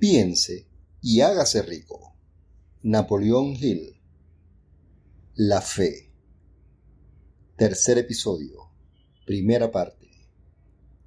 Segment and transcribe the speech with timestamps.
[0.00, 0.66] Piense
[1.02, 2.16] y hágase rico.
[2.82, 4.00] Napoleón Hill.
[5.34, 6.10] La fe.
[7.54, 8.70] Tercer episodio.
[9.26, 10.08] Primera parte.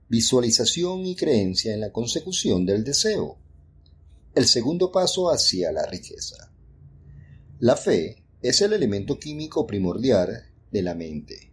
[0.10, 3.40] Visualización y creencia en la consecución del deseo.
[4.36, 6.54] El segundo paso hacia la riqueza.
[7.62, 11.52] La fe es el elemento químico primordial de la mente.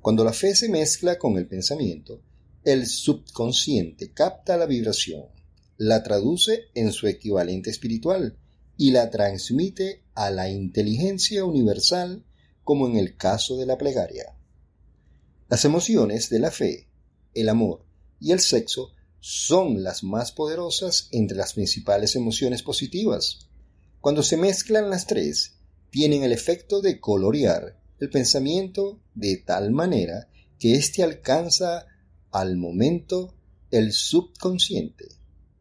[0.00, 2.22] Cuando la fe se mezcla con el pensamiento,
[2.64, 5.39] el subconsciente capta la vibración
[5.80, 8.36] la traduce en su equivalente espiritual
[8.76, 12.22] y la transmite a la inteligencia universal
[12.64, 14.36] como en el caso de la plegaria.
[15.48, 16.86] Las emociones de la fe,
[17.32, 17.86] el amor
[18.20, 23.48] y el sexo son las más poderosas entre las principales emociones positivas.
[24.02, 25.54] Cuando se mezclan las tres,
[25.88, 31.86] tienen el efecto de colorear el pensamiento de tal manera que éste alcanza
[32.32, 33.32] al momento
[33.70, 35.19] el subconsciente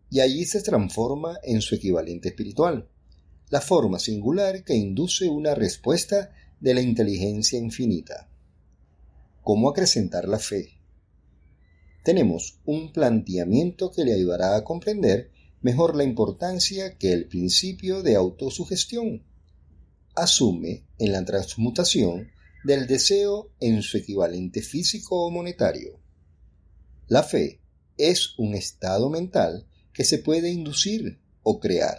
[0.10, 2.88] y allí se transforma en su equivalente espiritual,
[3.50, 8.30] la forma singular que induce una respuesta de la inteligencia infinita.
[9.44, 10.80] ¿Cómo acrecentar la fe?
[12.04, 18.16] Tenemos un planteamiento que le ayudará a comprender mejor la importancia que el principio de
[18.16, 19.24] autosugestión
[20.16, 22.32] asume en la transmutación
[22.64, 26.00] del deseo en su equivalente físico o monetario.
[27.08, 27.60] La fe
[27.98, 29.66] es un estado mental
[30.00, 31.98] que se puede inducir o crear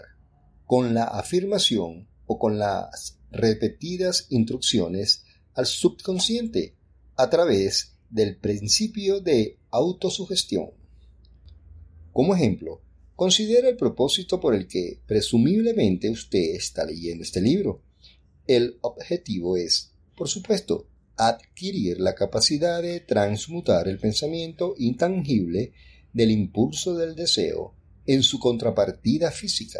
[0.65, 6.77] con la afirmación o con las repetidas instrucciones al subconsciente
[7.17, 10.71] a través del principio de autosugestión.
[12.15, 12.81] Como ejemplo,
[13.17, 17.83] considera el propósito por el que presumiblemente usted está leyendo este libro.
[18.47, 25.75] El objetivo es, por supuesto, adquirir la capacidad de transmutar el pensamiento intangible
[26.15, 27.75] del impulso del deseo
[28.13, 29.79] en su contrapartida física,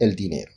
[0.00, 0.50] el dinero.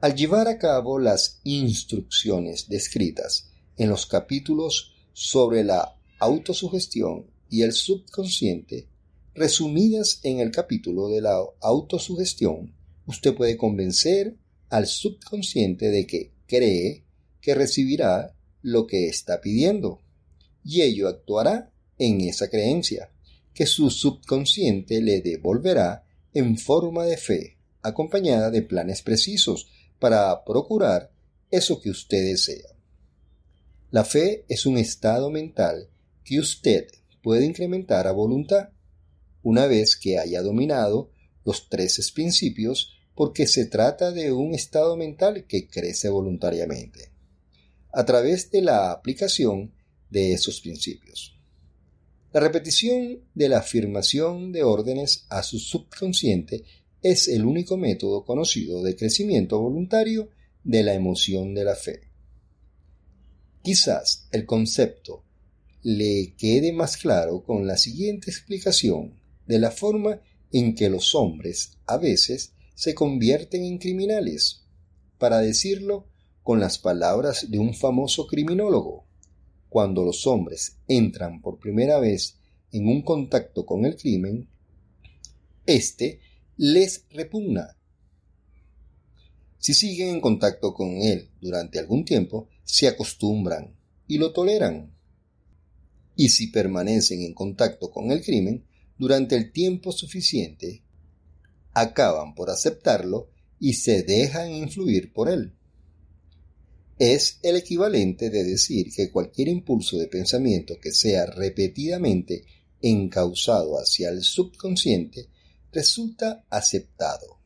[0.00, 7.74] Al llevar a cabo las instrucciones descritas en los capítulos sobre la autosugestión y el
[7.74, 8.88] subconsciente,
[9.34, 12.74] resumidas en el capítulo de la autosugestión,
[13.04, 14.34] usted puede convencer
[14.70, 17.04] al subconsciente de que cree
[17.42, 20.00] que recibirá lo que está pidiendo,
[20.64, 23.10] y ello actuará en esa creencia
[23.58, 29.66] que su subconsciente le devolverá en forma de fe, acompañada de planes precisos
[29.98, 31.10] para procurar
[31.50, 32.68] eso que usted desea.
[33.90, 35.88] La fe es un estado mental
[36.22, 36.86] que usted
[37.20, 38.68] puede incrementar a voluntad
[39.42, 41.10] una vez que haya dominado
[41.44, 47.10] los tres principios porque se trata de un estado mental que crece voluntariamente
[47.92, 49.74] a través de la aplicación
[50.10, 51.37] de esos principios.
[52.30, 56.62] La repetición de la afirmación de órdenes a su subconsciente
[57.00, 60.28] es el único método conocido de crecimiento voluntario
[60.62, 62.02] de la emoción de la fe.
[63.62, 65.24] Quizás el concepto
[65.82, 70.20] le quede más claro con la siguiente explicación de la forma
[70.52, 74.66] en que los hombres a veces se convierten en criminales,
[75.16, 76.06] para decirlo
[76.42, 79.07] con las palabras de un famoso criminólogo
[79.68, 82.36] cuando los hombres entran por primera vez
[82.72, 84.48] en un contacto con el crimen,
[85.66, 86.20] éste
[86.56, 87.76] les repugna.
[89.58, 93.74] Si siguen en contacto con él durante algún tiempo, se acostumbran
[94.06, 94.94] y lo toleran.
[96.16, 98.64] Y si permanecen en contacto con el crimen
[98.96, 100.82] durante el tiempo suficiente,
[101.72, 103.30] acaban por aceptarlo
[103.60, 105.57] y se dejan influir por él
[106.98, 112.44] es el equivalente de decir que cualquier impulso de pensamiento que sea repetidamente
[112.82, 115.28] encausado hacia el subconsciente
[115.72, 117.38] resulta aceptado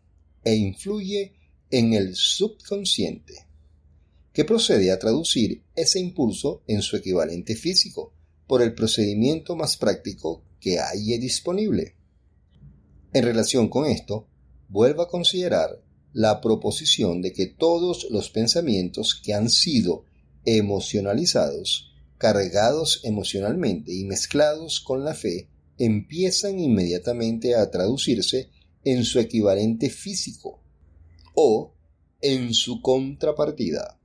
[0.44, 1.34] e influye
[1.70, 3.46] en el subconsciente,
[4.32, 8.12] que procede a traducir ese impulso en su equivalente físico
[8.46, 11.96] por el procedimiento más práctico que haya disponible.
[13.12, 14.28] En relación con esto,
[14.68, 20.04] vuelva a considerar la proposición de que todos los pensamientos que han sido
[20.44, 25.48] emocionalizados, cargados emocionalmente y mezclados con la fe,
[25.78, 28.50] empiezan inmediatamente a traducirse
[28.84, 30.60] en su equivalente físico
[31.34, 31.72] o
[32.20, 33.98] en su contrapartida.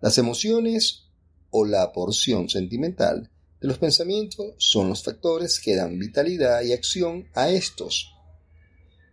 [0.00, 1.04] Las emociones
[1.50, 7.28] o la porción sentimental de los pensamientos son los factores que dan vitalidad y acción
[7.34, 8.15] a estos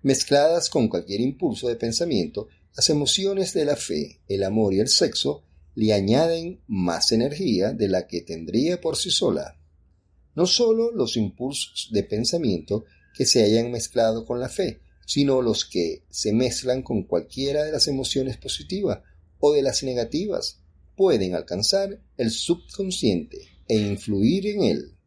[0.04, 4.90] Mezcladas con cualquier impulso de pensamiento, las emociones de la fe, el amor y el
[4.90, 5.44] sexo
[5.76, 9.58] le añaden más energía de la que tendría por sí sola.
[10.36, 12.84] No solo los impulsos de pensamiento
[13.16, 17.72] que se hayan mezclado con la fe, sino los que se mezclan con cualquiera de
[17.72, 19.00] las emociones positivas
[19.40, 20.60] o de las negativas,
[20.96, 24.98] pueden alcanzar el subconsciente e influir en él.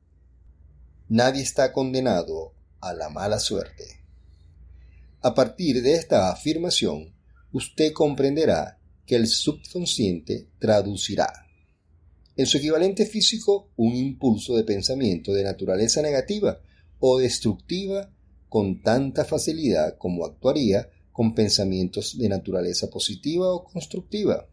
[1.08, 4.05] Nadie está condenado a la mala suerte.
[5.26, 7.12] A partir de esta afirmación,
[7.50, 11.48] usted comprenderá que el subconsciente traducirá
[12.36, 16.60] en su equivalente físico un impulso de pensamiento de naturaleza negativa
[17.00, 18.08] o destructiva
[18.48, 24.48] con tanta facilidad como actuaría con pensamientos de naturaleza positiva o constructiva.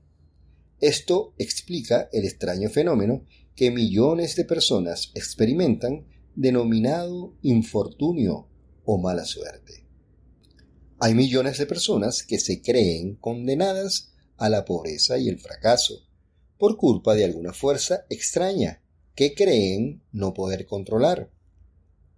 [0.82, 3.26] Esto explica el extraño fenómeno
[3.56, 8.48] que millones de personas experimentan denominado infortunio
[8.86, 9.83] o mala suerte.
[11.06, 16.02] Hay millones de personas que se creen condenadas a la pobreza y el fracaso
[16.58, 18.82] por culpa de alguna fuerza extraña
[19.14, 21.30] que creen no poder controlar.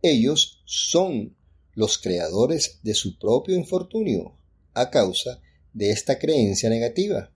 [0.03, 1.35] Ellos son
[1.73, 4.37] los creadores de su propio infortunio
[4.75, 5.41] a causa
[5.73, 7.33] de esta creencia negativa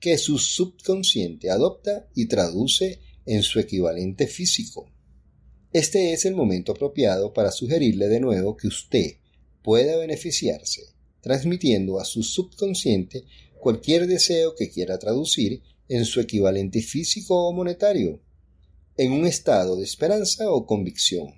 [0.00, 4.90] que su subconsciente adopta y traduce en su equivalente físico.
[5.70, 9.18] Este es el momento apropiado para sugerirle de nuevo que usted
[9.68, 13.26] pueda beneficiarse, transmitiendo a su subconsciente
[13.60, 15.60] cualquier deseo que quiera traducir
[15.90, 18.22] en su equivalente físico o monetario,
[18.96, 21.34] en un estado de esperanza o convicción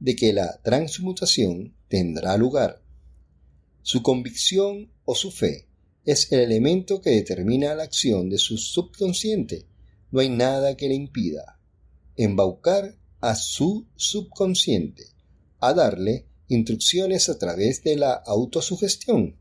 [0.00, 2.82] de que la transmutación tendrá lugar.
[3.82, 5.68] Su convicción o su fe
[6.04, 9.68] es el elemento que determina la acción de su subconsciente.
[10.10, 11.60] No hay nada que le impida
[12.16, 15.04] embaucar a su subconsciente
[15.60, 19.36] a darle instrucciones a través de la autosugestión,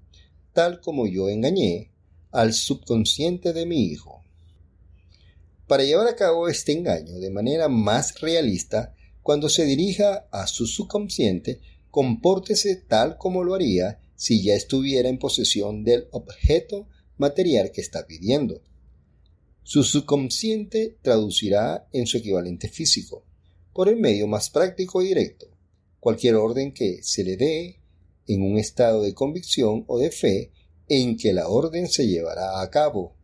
[0.53, 1.91] tal como yo engañé
[2.31, 4.23] al subconsciente de mi hijo.
[5.67, 10.65] Para llevar a cabo este engaño de manera más realista, cuando se dirija a su
[10.65, 11.59] subconsciente,
[11.91, 16.87] compórtese tal como lo haría si ya estuviera en posesión del objeto
[17.17, 18.61] material que está pidiendo.
[19.63, 23.25] Su subconsciente traducirá en su equivalente físico,
[23.73, 25.47] por el medio más práctico y directo,
[26.07, 27.81] cualquier orden que se le dé
[28.27, 30.53] en un estado de convicción o de fe
[30.87, 33.17] en que la orden se llevará a cabo.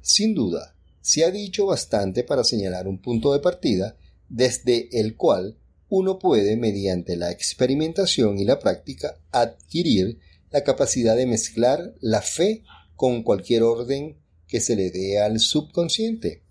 [0.00, 3.98] Sin duda, se ha dicho bastante para señalar un punto de partida
[4.30, 5.58] desde el cual
[5.90, 10.18] uno puede, mediante la experimentación y la práctica, adquirir
[10.50, 12.62] la capacidad de mezclar la fe
[12.96, 14.16] con cualquier orden
[14.46, 16.42] que se le dé al subconsciente.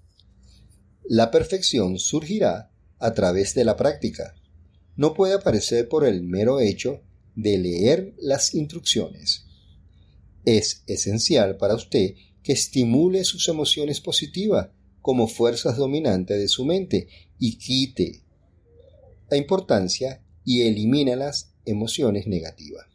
[1.03, 4.35] La perfección surgirá a través de la práctica.
[5.01, 7.01] No puede aparecer por el mero hecho
[7.33, 9.47] de leer las instrucciones.
[10.45, 12.13] Es esencial para usted
[12.43, 14.69] que estimule sus emociones positivas
[15.01, 17.07] como fuerzas dominantes de su mente
[17.39, 18.21] y quite
[19.27, 22.85] la importancia y elimina las emociones negativas.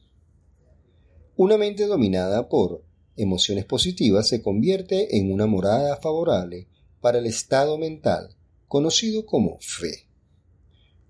[1.34, 2.84] Una mente dominada por
[3.16, 6.68] emociones positivas se convierte en una morada favorable
[7.00, 8.36] para el estado mental
[8.68, 10.05] conocido como fe.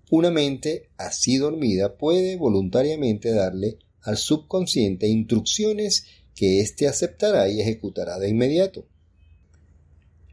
[0.09, 8.17] Una mente así dormida puede voluntariamente darle al subconsciente instrucciones que éste aceptará y ejecutará
[8.19, 8.87] de inmediato.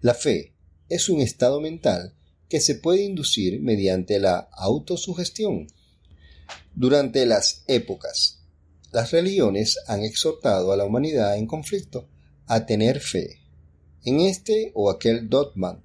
[0.00, 0.52] La fe
[0.88, 2.14] es un estado mental
[2.48, 5.66] que se puede inducir mediante la autosugestión.
[6.74, 8.42] Durante las épocas,
[8.92, 12.08] las religiones han exhortado a la humanidad en conflicto
[12.46, 13.40] a tener fe
[14.04, 15.82] en este o aquel dogma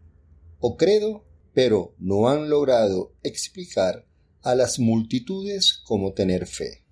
[0.60, 1.24] o credo,
[1.62, 4.06] pero no han logrado explicar
[4.44, 6.86] a las multitudes cómo tener fe.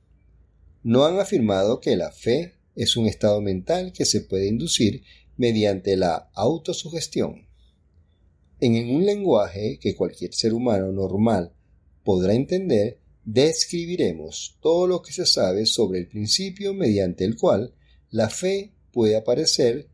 [0.84, 5.04] No han afirmado que la fe es un estado mental que se puede inducir
[5.38, 7.48] mediante la autosugestión.
[8.60, 11.54] En un lenguaje que cualquier ser humano normal
[12.04, 17.74] podrá entender, describiremos todo lo que se sabe sobre el principio mediante el cual
[18.12, 19.88] la fe puede aparecer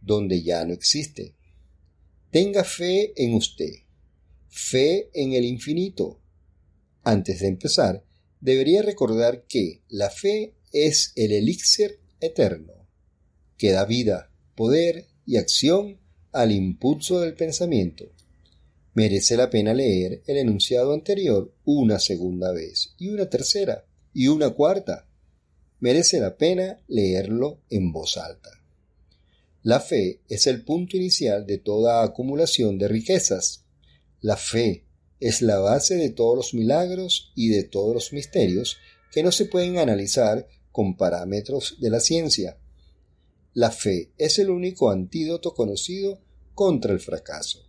[0.00, 1.34] donde ya no existe.
[2.30, 3.72] Tenga fe en usted,
[4.50, 6.20] fe en el infinito.
[7.02, 8.04] Antes de empezar,
[8.40, 12.86] debería recordar que la fe es el elixir eterno,
[13.56, 15.98] que da vida, poder y acción
[16.32, 18.12] al impulso del pensamiento.
[18.94, 24.50] Merece la pena leer el enunciado anterior una segunda vez, y una tercera, y una
[24.50, 25.06] cuarta.
[25.78, 28.50] Merece la pena leerlo en voz alta.
[29.62, 33.64] La fe es el punto inicial de toda acumulación de riquezas.
[34.20, 34.84] La fe
[35.18, 38.78] es la base de todos los milagros y de todos los misterios
[39.12, 42.58] que no se pueden analizar con parámetros de la ciencia.
[43.54, 46.20] La fe es el único antídoto conocido
[46.54, 47.68] contra el fracaso.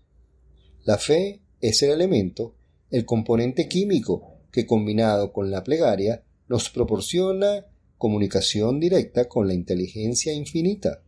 [0.83, 2.55] La fe es el elemento,
[2.89, 7.65] el componente químico que combinado con la plegaria nos proporciona
[7.97, 11.01] comunicación directa con la inteligencia infinita.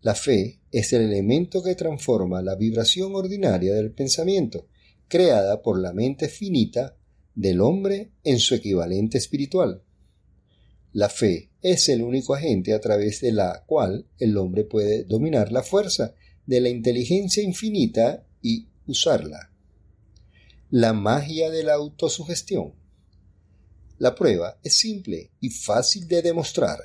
[0.00, 4.66] La fe es el elemento que transforma la vibración ordinaria del pensamiento,
[5.10, 6.96] creada por la mente finita
[7.34, 9.82] del hombre en su equivalente espiritual.
[10.92, 15.52] La fe es el único agente a través de la cual el hombre puede dominar
[15.52, 16.14] la fuerza
[16.46, 19.52] de la inteligencia infinita y usarla.
[20.70, 22.74] La magia de la autosugestión.
[23.98, 26.78] La prueba es simple y fácil de demostrar.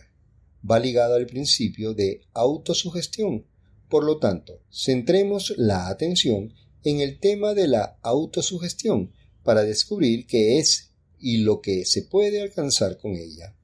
[0.70, 3.46] Va ligada al principio de autosugestión.
[3.88, 6.51] Por lo tanto, centremos la atención
[6.86, 9.12] en el tema de la autosugestión
[9.44, 13.56] para descubrir qué es y lo que se puede alcanzar con ella.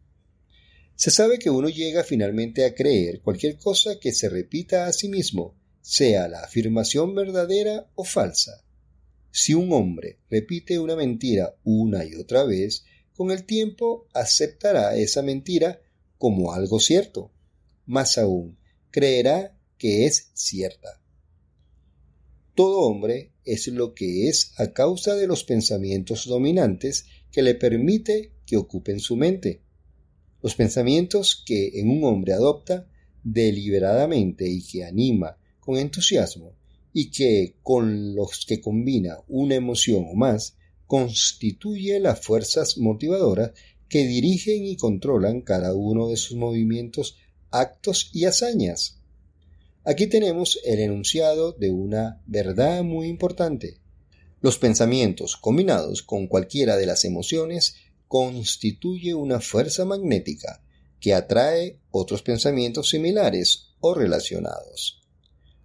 [0.95, 5.07] Se sabe que uno llega finalmente a creer cualquier cosa que se repita a sí
[5.07, 8.63] mismo, sea la afirmación verdadera o falsa.
[9.31, 12.85] Si un hombre repite una mentira una y otra vez,
[13.15, 15.79] con el tiempo aceptará esa mentira
[16.17, 17.31] como algo cierto.
[17.85, 18.57] Más aún,
[18.89, 21.00] creerá que es cierta.
[22.55, 28.33] Todo hombre es lo que es a causa de los pensamientos dominantes que le permite
[28.45, 29.61] que ocupen su mente.
[30.41, 32.87] Los pensamientos que en un hombre adopta
[33.23, 36.53] deliberadamente y que anima con entusiasmo
[36.93, 43.51] y que con los que combina una emoción o más constituye las fuerzas motivadoras
[43.87, 47.17] que dirigen y controlan cada uno de sus movimientos,
[47.49, 49.00] actos y hazañas.
[49.83, 53.79] Aquí tenemos el enunciado de una verdad muy importante.
[54.39, 57.75] Los pensamientos combinados con cualquiera de las emociones
[58.07, 60.61] constituye una fuerza magnética
[60.99, 65.01] que atrae otros pensamientos similares o relacionados.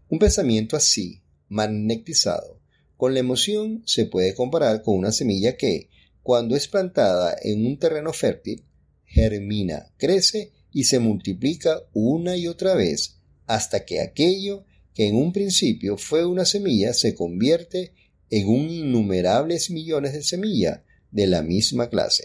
[0.08, 2.58] Un pensamiento así, magnetizado,
[2.96, 5.90] con la emoción se puede comparar con una semilla que,
[6.22, 8.64] cuando es plantada en un terreno fértil,
[9.04, 13.15] germina, crece y se multiplica una y otra vez
[13.46, 17.92] hasta que aquello que en un principio fue una semilla se convierte
[18.30, 22.24] en un innumerables millones de semillas de la misma clase.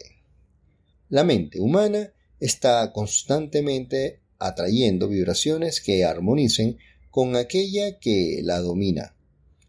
[1.10, 6.78] La mente humana está constantemente atrayendo vibraciones que armonicen
[7.10, 9.16] con aquella que la domina.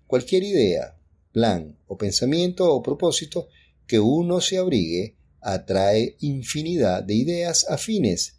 [0.06, 0.96] Cualquier idea,
[1.32, 3.48] plan o pensamiento o propósito
[3.86, 8.36] que uno se abrigue atrae infinidad de ideas afines,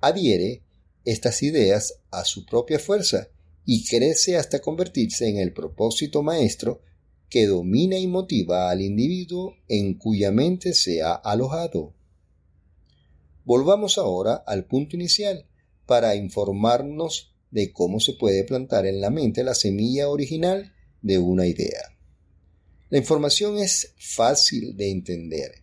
[0.00, 0.62] adhiere
[1.06, 3.28] estas ideas a su propia fuerza
[3.64, 6.82] y crece hasta convertirse en el propósito maestro
[7.30, 11.94] que domina y motiva al individuo en cuya mente se ha alojado.
[13.44, 15.46] Volvamos ahora al punto inicial
[15.86, 21.46] para informarnos de cómo se puede plantar en la mente la semilla original de una
[21.46, 21.96] idea.
[22.90, 25.62] La información es fácil de entender.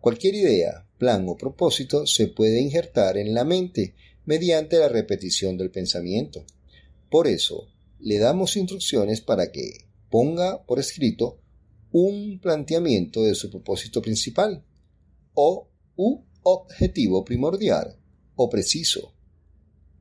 [0.00, 3.94] Cualquier idea, plan o propósito se puede injertar en la mente
[4.28, 6.44] mediante la repetición del pensamiento.
[7.10, 7.66] Por eso,
[7.98, 11.40] le damos instrucciones para que ponga por escrito
[11.92, 14.62] un planteamiento de su propósito principal
[15.32, 17.98] o u objetivo primordial
[18.36, 19.14] o preciso.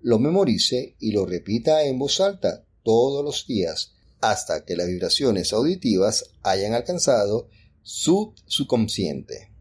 [0.02, 5.54] Lo memorice y lo repita en voz alta todos los días hasta que las vibraciones
[5.54, 7.48] auditivas hayan alcanzado
[7.82, 9.54] su subconsciente.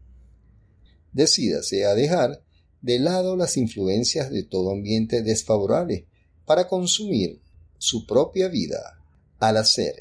[1.13, 2.43] Decídase a dejar
[2.81, 6.05] de lado las influencias de todo ambiente desfavorable
[6.45, 7.41] para consumir
[7.77, 8.99] su propia vida.
[9.39, 9.95] Al hacer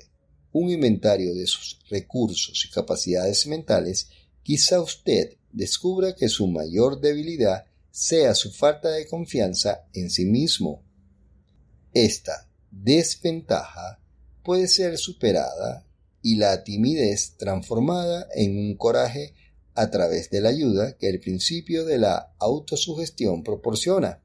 [0.53, 4.09] un inventario de sus recursos y capacidades mentales,
[4.43, 10.83] quizá usted descubra que su mayor debilidad sea su falta de confianza en sí mismo.
[11.93, 14.01] Esta desventaja
[14.43, 15.87] puede ser superada
[16.23, 19.35] y la timidez transformada en un coraje
[19.77, 24.23] a través de la ayuda que el principio de la autosugestión proporciona.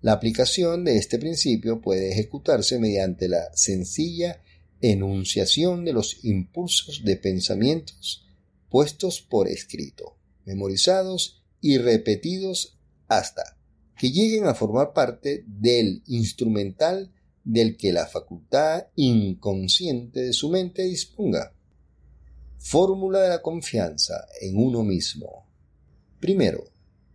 [0.00, 4.42] La aplicación de este principio puede ejecutarse mediante la sencilla
[4.80, 8.26] enunciación de los impulsos de pensamientos
[8.68, 13.56] puestos por escrito, memorizados y repetidos hasta
[13.96, 17.12] que lleguen a formar parte del instrumental
[17.44, 21.55] del que la facultad inconsciente de su mente disponga.
[22.58, 25.46] Fórmula de la confianza en uno mismo.
[26.20, 26.64] Primero,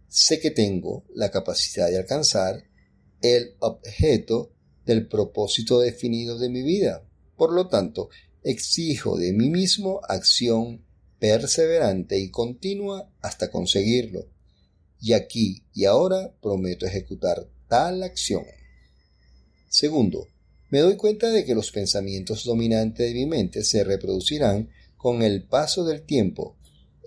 [0.07, 2.63] sé que tengo la capacidad de alcanzar
[3.21, 4.51] el objeto
[4.85, 7.03] del propósito definido de mi vida.
[7.35, 8.09] Por lo tanto,
[8.43, 10.85] exijo de mí mismo acción
[11.19, 14.27] perseverante y continua hasta conseguirlo.
[14.99, 18.43] Y aquí y ahora prometo ejecutar tal acción.
[19.69, 20.27] Segundo,
[20.69, 24.69] me doy cuenta de que los pensamientos dominantes de mi mente se reproducirán
[25.01, 26.55] con el paso del tiempo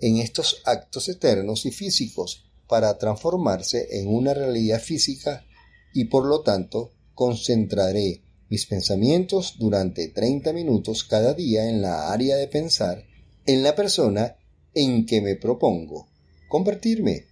[0.01, 5.45] en estos actos eternos y físicos para transformarse en una realidad física
[5.93, 12.35] y por lo tanto concentraré mis pensamientos durante 30 minutos cada día en la área
[12.35, 13.05] de pensar
[13.45, 14.35] en la persona
[14.73, 16.09] en que me propongo
[16.49, 17.27] convertirme,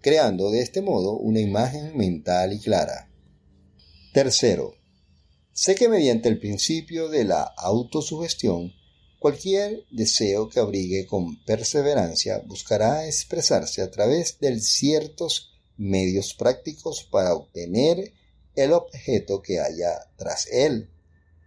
[0.00, 3.08] creando de este modo una imagen mental y clara.
[4.12, 4.74] Tercero,
[5.52, 8.72] sé que mediante el principio de la autosugestión,
[9.20, 17.34] cualquier deseo que abrigue con perseverancia buscará expresarse a través de ciertos medios prácticos para
[17.34, 18.14] obtener
[18.56, 20.88] el objeto que haya tras él.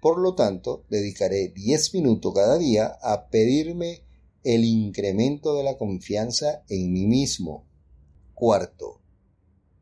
[0.01, 4.03] Por lo tanto, dedicaré 10 minutos cada día a pedirme
[4.44, 7.65] el incremento de la confianza en mí mismo.
[8.36, 9.01] Cuarto,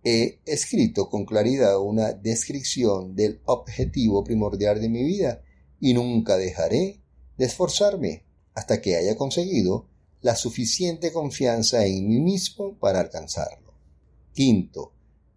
[0.03, 5.41] he escrito con claridad una descripción del objetivo primordial de mi vida
[5.81, 7.00] y nunca dejaré
[7.43, 9.86] esforzarme hasta que haya conseguido
[10.21, 13.74] la suficiente confianza en mí mismo para alcanzarlo.
[14.33, 14.91] Quinto,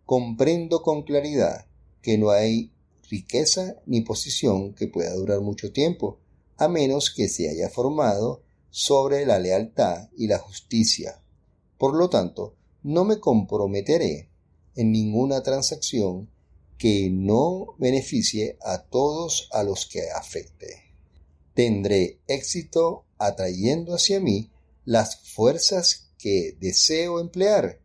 [0.05, 1.67] comprendo con claridad
[2.03, 2.71] que no hay
[3.09, 6.19] riqueza ni posición que pueda durar mucho tiempo,
[6.57, 11.23] a menos que se haya formado sobre la lealtad y la justicia.
[11.79, 14.29] Por lo tanto, no me comprometeré
[14.77, 16.29] en ninguna transacción
[16.77, 20.94] que no beneficie a todos a los que afecte.
[21.55, 24.51] Tendré éxito atrayendo hacia mí
[24.85, 27.81] las fuerzas que deseo emplear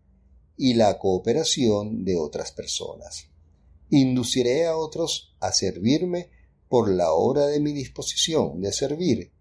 [0.57, 3.27] y la cooperación de otras personas.
[3.89, 6.29] Induciré a otros a servirme
[6.67, 9.31] por la hora de mi disposición de servir.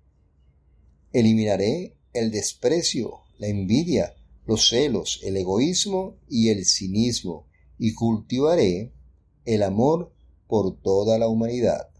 [1.12, 4.14] Eliminaré el desprecio, la envidia,
[4.46, 7.46] los celos, el egoísmo y el cinismo,
[7.78, 8.92] y cultivaré
[9.44, 10.12] el amor
[10.46, 11.90] por toda la humanidad.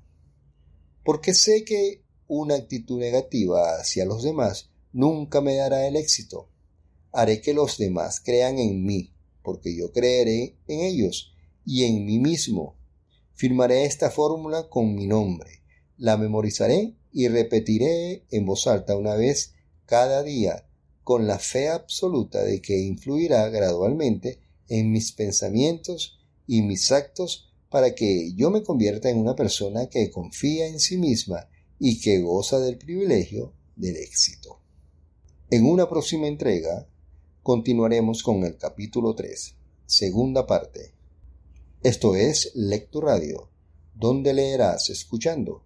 [1.05, 6.49] Porque sé que una actitud negativa hacia los demás nunca me dará el éxito.
[7.13, 11.33] Haré que los demás crean en mí, porque yo creeré en ellos
[11.65, 12.77] y en mí mismo.
[13.35, 15.63] Firmaré esta fórmula con mi nombre,
[15.97, 19.55] la memorizaré y repetiré en voz alta una vez
[19.87, 20.67] cada día,
[21.03, 27.95] con la fe absoluta de que influirá gradualmente en mis pensamientos y mis actos para
[27.95, 31.49] que yo me convierta en una persona que confía en sí misma
[31.79, 34.61] y que goza del privilegio del éxito.
[35.51, 36.89] En una próxima entrega
[37.43, 39.55] continuaremos con el capítulo 3,
[39.87, 40.99] segunda parte
[41.85, 43.51] esto es Lecto Radio,
[43.95, 45.63] donde leerás escuchando